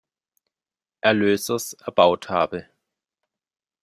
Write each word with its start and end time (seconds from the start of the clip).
Erlösers 1.01 1.73
erbaut 1.73 2.27
habe. 2.31 2.67